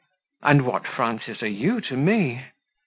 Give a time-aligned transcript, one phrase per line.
[0.41, 2.43] "And what, Frances, are you to me?"